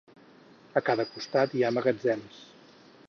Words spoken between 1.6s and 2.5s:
ha magatzems.